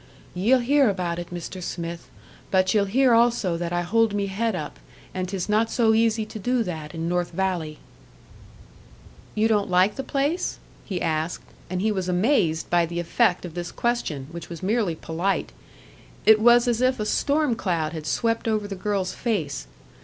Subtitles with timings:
[0.33, 1.61] "Ye'll hear about it, Mr.
[1.61, 2.09] Smith;
[2.49, 4.79] but ye'll hear also that I hold me head up.
[5.13, 7.77] And 'tis not so easy to do that in North Valley."
[9.35, 13.53] "You don't like the place?" he asked; and he was amazed by the effect of
[13.53, 15.51] this question, which was merely polite.
[16.25, 19.67] It was as if a storm cloud had swept over the girl's face.